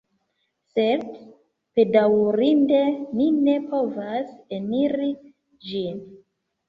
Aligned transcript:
Sed, 0.69 1.03
bedaŭrinde 1.79 2.81
ni 3.21 3.29
ne 3.43 3.59
povas 3.69 4.35
eniri 4.59 5.15
ĝin. 5.69 6.05